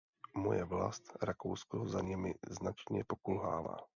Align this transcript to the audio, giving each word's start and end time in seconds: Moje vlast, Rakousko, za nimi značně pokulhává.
Moje 0.43 0.63
vlast, 0.71 1.11
Rakousko, 1.21 1.85
za 1.87 2.01
nimi 2.01 2.35
značně 2.49 3.03
pokulhává. 3.07 3.77